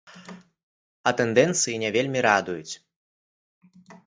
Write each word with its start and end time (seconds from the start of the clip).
А 1.11 1.13
тэндэнцыі 1.19 1.75
не 1.83 1.89
вельмі 1.97 2.19
радуюць. 2.29 2.73